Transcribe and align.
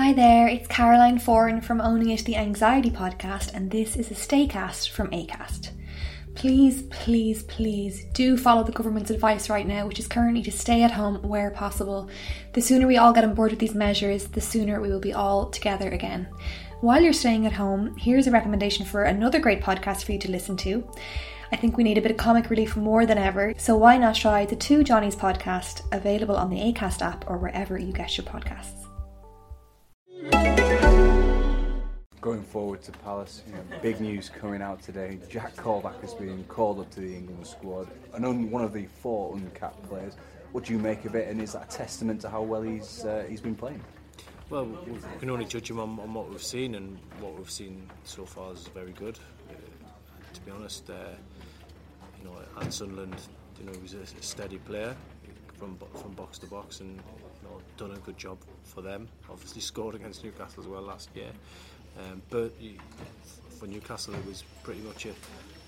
Hi 0.00 0.14
there, 0.14 0.48
it's 0.48 0.66
Caroline 0.66 1.18
Foran 1.18 1.62
from 1.62 1.82
Owning 1.82 2.08
It 2.08 2.24
the 2.24 2.34
Anxiety 2.34 2.90
podcast, 2.90 3.52
and 3.52 3.70
this 3.70 3.96
is 3.96 4.10
a 4.10 4.14
Staycast 4.14 4.88
from 4.88 5.10
ACAST. 5.10 5.72
Please, 6.34 6.84
please, 6.84 7.42
please 7.42 8.06
do 8.14 8.38
follow 8.38 8.64
the 8.64 8.72
government's 8.72 9.10
advice 9.10 9.50
right 9.50 9.66
now, 9.66 9.86
which 9.86 9.98
is 9.98 10.08
currently 10.08 10.42
to 10.44 10.50
stay 10.50 10.82
at 10.84 10.90
home 10.90 11.16
where 11.16 11.50
possible. 11.50 12.08
The 12.54 12.62
sooner 12.62 12.86
we 12.86 12.96
all 12.96 13.12
get 13.12 13.24
on 13.24 13.34
board 13.34 13.50
with 13.50 13.60
these 13.60 13.74
measures, 13.74 14.24
the 14.28 14.40
sooner 14.40 14.80
we 14.80 14.88
will 14.88 15.00
be 15.00 15.12
all 15.12 15.50
together 15.50 15.90
again. 15.90 16.28
While 16.80 17.02
you're 17.02 17.12
staying 17.12 17.44
at 17.44 17.52
home, 17.52 17.94
here's 17.98 18.26
a 18.26 18.30
recommendation 18.30 18.86
for 18.86 19.02
another 19.02 19.38
great 19.38 19.60
podcast 19.60 20.04
for 20.04 20.12
you 20.12 20.18
to 20.20 20.30
listen 20.30 20.56
to. 20.56 20.82
I 21.52 21.56
think 21.56 21.76
we 21.76 21.84
need 21.84 21.98
a 21.98 22.02
bit 22.02 22.12
of 22.12 22.16
comic 22.16 22.48
relief 22.48 22.74
more 22.74 23.04
than 23.04 23.18
ever, 23.18 23.52
so 23.58 23.76
why 23.76 23.98
not 23.98 24.14
try 24.14 24.46
the 24.46 24.56
Two 24.56 24.82
Johnnies 24.82 25.14
podcast, 25.14 25.82
available 25.92 26.36
on 26.36 26.48
the 26.48 26.72
ACAST 26.72 27.02
app 27.02 27.28
or 27.28 27.36
wherever 27.36 27.76
you 27.76 27.92
get 27.92 28.16
your 28.16 28.24
podcasts. 28.24 28.89
Going 32.20 32.42
forward 32.42 32.82
to 32.82 32.92
Palace, 32.92 33.42
you 33.46 33.54
know, 33.54 33.62
big 33.80 33.98
news 33.98 34.28
coming 34.28 34.60
out 34.60 34.82
today. 34.82 35.18
Jack 35.30 35.56
Colback 35.56 35.98
has 36.02 36.12
been 36.12 36.44
called 36.44 36.78
up 36.78 36.90
to 36.90 37.00
the 37.00 37.14
England 37.14 37.46
squad, 37.46 37.88
and 38.12 38.26
only 38.26 38.44
one 38.44 38.62
of 38.62 38.74
the 38.74 38.84
four 39.00 39.34
uncapped 39.34 39.82
players. 39.88 40.18
What 40.52 40.64
do 40.64 40.74
you 40.74 40.78
make 40.78 41.06
of 41.06 41.14
it, 41.14 41.28
and 41.28 41.40
is 41.40 41.54
that 41.54 41.72
a 41.72 41.76
testament 41.78 42.20
to 42.20 42.28
how 42.28 42.42
well 42.42 42.60
he's 42.60 43.06
uh, 43.06 43.24
he's 43.26 43.40
been 43.40 43.54
playing? 43.54 43.82
Well, 44.50 44.66
we 44.66 44.98
can 45.18 45.30
only 45.30 45.46
judge 45.46 45.70
him 45.70 45.80
on, 45.80 45.98
on 45.98 46.12
what 46.12 46.28
we've 46.28 46.42
seen, 46.42 46.74
and 46.74 46.98
what 47.20 47.38
we've 47.38 47.50
seen 47.50 47.88
so 48.04 48.26
far 48.26 48.52
is 48.52 48.68
very 48.74 48.92
good. 48.92 49.18
Uh, 49.48 49.54
to 50.34 50.40
be 50.42 50.50
honest, 50.50 50.90
uh, 50.90 50.94
you 52.18 52.28
know, 52.28 52.36
at 52.60 52.70
Sunderland, 52.70 53.16
you 53.58 53.64
know, 53.64 53.72
he 53.72 53.78
was 53.78 53.94
a, 53.94 54.04
steady 54.20 54.58
player 54.58 54.94
from 55.56 55.78
from 55.94 56.12
box 56.12 56.38
to 56.40 56.46
box, 56.48 56.80
and 56.80 56.96
you 56.96 57.48
know, 57.48 57.62
done 57.78 57.96
a 57.96 58.00
good 58.00 58.18
job 58.18 58.36
for 58.62 58.82
them. 58.82 59.08
Obviously, 59.30 59.62
scored 59.62 59.94
against 59.94 60.22
Newcastle 60.22 60.62
as 60.62 60.68
well 60.68 60.82
last 60.82 61.08
year. 61.14 61.30
Um, 61.98 62.22
but 62.30 62.52
for 63.58 63.66
Newcastle, 63.66 64.14
it 64.14 64.26
was 64.26 64.44
pretty 64.62 64.80
much 64.80 65.06
a, 65.06 65.12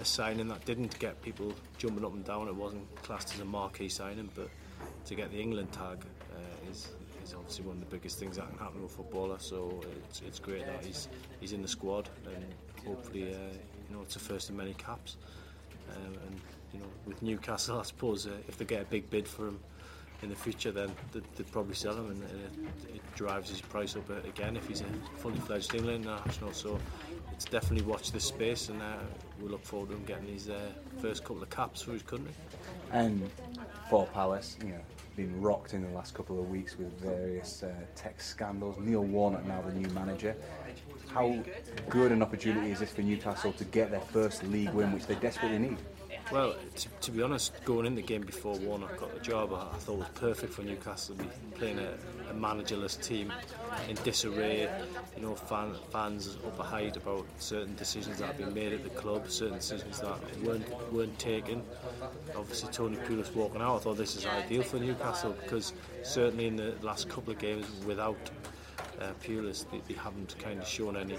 a 0.00 0.04
signing 0.04 0.48
that 0.48 0.64
didn't 0.64 0.98
get 0.98 1.20
people 1.22 1.52
jumping 1.78 2.04
up 2.04 2.14
and 2.14 2.24
down. 2.24 2.48
It 2.48 2.54
wasn't 2.54 2.94
classed 3.02 3.34
as 3.34 3.40
a 3.40 3.44
marquee 3.44 3.88
signing, 3.88 4.30
but 4.34 4.48
to 5.06 5.14
get 5.14 5.30
the 5.30 5.40
England 5.40 5.72
tag 5.72 5.98
uh, 6.32 6.70
is 6.70 6.90
is 7.24 7.34
obviously 7.34 7.64
one 7.64 7.76
of 7.76 7.80
the 7.80 7.96
biggest 7.96 8.18
things 8.18 8.36
that 8.36 8.48
can 8.48 8.58
happen 8.58 8.80
to 8.80 8.86
a 8.86 8.88
footballer. 8.88 9.38
So 9.38 9.82
it's, 10.08 10.20
it's 10.26 10.38
great 10.38 10.66
that 10.66 10.84
he's 10.84 11.08
he's 11.40 11.52
in 11.52 11.62
the 11.62 11.68
squad, 11.68 12.08
and 12.26 12.44
hopefully, 12.86 13.34
uh, 13.34 13.38
you 13.88 13.96
know, 13.96 14.02
it's 14.02 14.16
a 14.16 14.18
first 14.18 14.48
of 14.50 14.56
many 14.56 14.74
caps. 14.74 15.16
Um, 15.94 16.14
and 16.26 16.40
you 16.72 16.80
know, 16.80 16.86
with 17.06 17.22
Newcastle, 17.22 17.78
I 17.78 17.82
suppose 17.82 18.26
uh, 18.26 18.30
if 18.48 18.58
they 18.58 18.64
get 18.64 18.82
a 18.82 18.86
big 18.86 19.10
bid 19.10 19.28
for 19.28 19.48
him 19.48 19.60
in 20.24 20.30
the 20.30 20.36
future, 20.36 20.72
then 20.72 20.90
they'd, 21.12 21.22
they'd 21.36 21.52
probably 21.52 21.74
sell 21.74 21.94
him, 21.94 22.10
and, 22.10 22.22
it, 22.22 22.96
it 22.96 23.14
drives 23.14 23.48
his 23.48 23.60
price 23.60 23.94
up 23.94 24.08
again 24.26 24.56
if 24.56 24.66
he's 24.66 24.80
a 24.80 25.18
fully 25.18 25.38
fledged 25.38 25.74
England 25.74 26.04
national. 26.04 26.52
So 26.52 26.80
it's 27.32 27.44
definitely 27.44 27.86
watch 27.86 28.10
this 28.10 28.24
space, 28.24 28.68
and 28.70 28.82
uh, 28.82 28.96
we 29.40 29.48
look 29.48 29.64
forward 29.64 29.90
to 29.90 29.96
him 29.96 30.04
getting 30.04 30.26
his 30.26 30.48
uh, 30.48 30.58
first 31.00 31.22
couple 31.22 31.42
of 31.42 31.50
caps 31.50 31.82
for 31.82 31.92
his 31.92 32.02
country. 32.02 32.32
And 32.92 33.30
for 33.88 34.06
Palace, 34.06 34.56
you 34.62 34.70
know, 34.70 34.80
been 35.16 35.40
rocked 35.40 35.74
in 35.74 35.82
the 35.82 35.90
last 35.90 36.14
couple 36.14 36.40
of 36.40 36.48
weeks 36.50 36.76
with 36.76 36.92
various 37.00 37.62
uh, 37.62 37.72
tech 37.94 38.20
scandals. 38.20 38.76
Neil 38.80 39.04
Warnock 39.04 39.46
now 39.46 39.62
the 39.62 39.72
new 39.72 39.88
manager. 39.90 40.34
How 41.08 41.38
good 41.88 42.10
an 42.10 42.22
opportunity 42.22 42.72
is 42.72 42.80
this 42.80 42.92
for 42.92 43.02
Newcastle 43.02 43.52
to 43.52 43.64
get 43.66 43.90
their 43.90 44.00
first 44.00 44.42
league 44.44 44.70
win, 44.70 44.92
which 44.92 45.06
they 45.06 45.14
desperately 45.16 45.58
need? 45.58 45.78
Well, 46.32 46.54
to, 46.76 46.88
to 46.88 47.10
be 47.10 47.22
honest, 47.22 47.52
going 47.64 47.86
in 47.86 47.94
the 47.94 48.02
game 48.02 48.22
before 48.22 48.56
Warnock 48.56 48.98
got 48.98 49.14
the 49.14 49.20
job, 49.20 49.52
I, 49.52 49.74
I 49.74 49.78
thought 49.78 49.92
it 49.92 49.98
was 49.98 50.08
perfect 50.14 50.54
for 50.54 50.62
Newcastle 50.62 51.16
to 51.16 51.22
be 51.22 51.28
playing 51.54 51.78
a, 51.78 51.92
a 52.30 52.34
managerless 52.34 53.00
team 53.02 53.32
in 53.88 53.96
disarray. 54.04 54.68
You 55.16 55.22
know, 55.22 55.34
fan, 55.34 55.74
fans 55.92 56.38
height 56.58 56.96
about 56.96 57.26
certain 57.38 57.74
decisions 57.76 58.18
that 58.18 58.26
have 58.26 58.38
been 58.38 58.54
made 58.54 58.72
at 58.72 58.82
the 58.82 58.90
club, 58.90 59.30
certain 59.30 59.58
decisions 59.58 60.00
that 60.00 60.18
weren't 60.42 60.92
weren't 60.92 61.18
taken. 61.18 61.62
Obviously, 62.36 62.72
Tony 62.72 62.96
Pulis 62.96 63.32
walking 63.34 63.60
out. 63.60 63.76
I 63.76 63.78
thought 63.80 63.98
this 63.98 64.16
is 64.16 64.24
ideal 64.24 64.62
for 64.62 64.78
Newcastle 64.78 65.36
because 65.42 65.74
certainly 66.02 66.46
in 66.46 66.56
the 66.56 66.74
last 66.82 67.08
couple 67.08 67.32
of 67.32 67.38
games 67.38 67.66
without 67.86 68.30
uh, 69.00 69.10
Pulis, 69.22 69.70
they, 69.70 69.80
they 69.86 69.94
haven't 70.00 70.36
kind 70.38 70.60
of 70.60 70.66
shown 70.66 70.96
any 70.96 71.18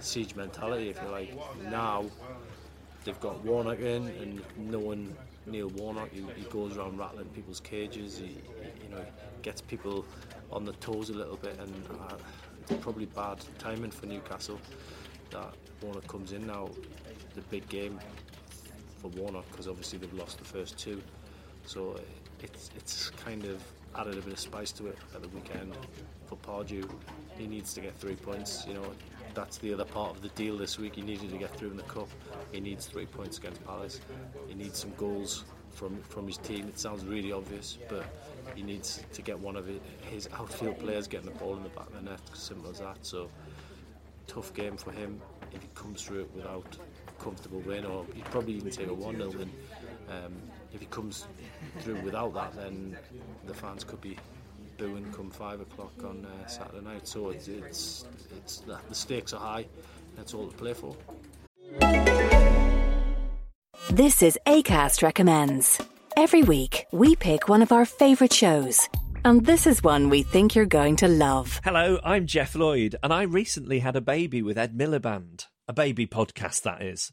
siege 0.00 0.36
mentality, 0.36 0.90
if 0.90 1.02
you 1.02 1.08
like. 1.08 1.34
Now 1.70 2.04
they've 3.08 3.20
got 3.20 3.42
Warnock 3.42 3.80
in, 3.80 4.06
and 4.06 4.42
knowing 4.58 5.16
Neil 5.46 5.68
Warnock, 5.70 6.10
he, 6.12 6.22
he 6.36 6.42
goes 6.50 6.76
around 6.76 6.98
rattling 6.98 7.24
people's 7.28 7.58
cages. 7.58 8.18
He, 8.18 8.26
he, 8.26 8.32
you 8.84 8.90
know, 8.90 9.02
gets 9.40 9.62
people 9.62 10.04
on 10.52 10.66
the 10.66 10.74
toes 10.74 11.08
a 11.08 11.14
little 11.14 11.38
bit, 11.38 11.58
and 11.58 11.72
uh, 12.02 12.16
it's 12.68 12.82
probably 12.84 13.06
bad 13.06 13.38
timing 13.58 13.90
for 13.90 14.04
Newcastle 14.04 14.60
that 15.30 15.54
Warnock 15.80 16.06
comes 16.06 16.32
in 16.32 16.46
now. 16.46 16.68
The 17.34 17.40
big 17.42 17.66
game 17.70 17.98
for 18.98 19.08
Warnock 19.08 19.48
because 19.50 19.68
obviously 19.68 19.98
they've 20.00 20.12
lost 20.12 20.36
the 20.36 20.44
first 20.44 20.76
two, 20.76 21.00
so 21.64 21.98
it's 22.42 22.70
it's 22.76 23.08
kind 23.10 23.44
of 23.46 23.62
added 23.96 24.18
a 24.18 24.20
bit 24.20 24.34
of 24.34 24.38
spice 24.38 24.72
to 24.72 24.88
it 24.88 24.98
at 25.14 25.22
the 25.22 25.28
weekend 25.28 25.74
for 26.26 26.36
Pardew. 26.36 26.86
He 27.38 27.46
needs 27.46 27.72
to 27.72 27.80
get 27.80 27.96
three 27.96 28.16
points. 28.16 28.66
You 28.66 28.74
know, 28.74 28.92
that's 29.38 29.58
the 29.58 29.72
other 29.72 29.84
part 29.84 30.10
of 30.10 30.20
the 30.20 30.30
deal 30.30 30.58
this 30.58 30.80
week. 30.80 30.96
He 30.96 31.02
needed 31.02 31.30
to 31.30 31.38
get 31.38 31.54
through 31.56 31.70
in 31.70 31.76
the 31.76 31.84
cup. 31.84 32.08
He 32.50 32.58
needs 32.58 32.86
three 32.86 33.06
points 33.06 33.38
against 33.38 33.64
Palace. 33.64 34.00
He 34.48 34.54
needs 34.54 34.80
some 34.80 34.92
goals 34.96 35.44
from 35.70 36.02
from 36.02 36.26
his 36.26 36.38
team. 36.38 36.66
It 36.66 36.78
sounds 36.78 37.04
really 37.04 37.30
obvious, 37.30 37.78
but 37.88 38.04
he 38.56 38.62
needs 38.62 39.04
to 39.12 39.22
get 39.22 39.38
one 39.38 39.54
of 39.54 39.70
his, 40.10 40.28
outfield 40.34 40.80
players 40.80 41.06
getting 41.06 41.30
the 41.30 41.38
ball 41.38 41.56
in 41.56 41.62
the 41.62 41.68
back 41.68 41.86
of 41.86 41.94
the 41.94 42.10
net. 42.10 42.20
Simple 42.32 42.70
as 42.70 42.80
that. 42.80 42.98
So 43.02 43.30
tough 44.26 44.52
game 44.54 44.76
for 44.76 44.90
him 44.90 45.20
if 45.52 45.62
he 45.62 45.68
comes 45.74 46.02
through 46.02 46.22
it 46.22 46.30
without 46.34 46.76
a 47.06 47.22
comfortable 47.22 47.60
win, 47.60 47.84
or 47.84 48.04
he'd 48.14 48.24
probably 48.24 48.54
even 48.54 48.72
take 48.72 48.88
a 48.88 48.94
1 48.94 49.16
0 49.16 49.30
win. 49.30 49.50
Um, 50.08 50.34
if 50.74 50.80
he 50.80 50.86
comes 50.86 51.28
through 51.80 52.00
without 52.00 52.34
that, 52.34 52.54
then 52.56 52.96
the 53.46 53.54
fans 53.54 53.84
could 53.84 54.00
be 54.00 54.18
booing 54.78 55.12
come 55.12 55.30
five 55.30 55.60
o'clock 55.60 55.92
on 56.04 56.24
uh, 56.24 56.46
Saturday 56.46 56.84
night. 56.84 57.06
So 57.06 57.30
it's, 57.30 57.48
it's, 57.48 58.04
it's 58.36 58.58
the 58.60 58.78
the 58.88 58.94
stakes 58.94 59.34
are 59.34 59.40
high. 59.40 59.66
That's 60.16 60.32
all 60.32 60.48
to 60.48 60.56
play 60.56 60.72
for. 60.72 60.96
This 63.90 64.22
is 64.22 64.38
ACAST 64.46 65.02
Recommends. 65.02 65.80
Every 66.16 66.42
week, 66.42 66.86
we 66.92 67.16
pick 67.16 67.48
one 67.48 67.62
of 67.62 67.72
our 67.72 67.84
favourite 67.84 68.32
shows. 68.32 68.88
And 69.24 69.44
this 69.44 69.66
is 69.66 69.82
one 69.82 70.10
we 70.10 70.22
think 70.22 70.54
you're 70.54 70.66
going 70.66 70.96
to 70.96 71.08
love. 71.08 71.60
Hello, 71.64 71.98
I'm 72.04 72.26
Geoff 72.26 72.54
Lloyd, 72.54 72.96
and 73.02 73.12
I 73.12 73.22
recently 73.22 73.80
had 73.80 73.96
a 73.96 74.00
baby 74.00 74.42
with 74.42 74.58
Ed 74.58 74.76
Miliband. 74.76 75.46
A 75.66 75.72
baby 75.72 76.06
podcast, 76.06 76.62
that 76.62 76.82
is. 76.82 77.12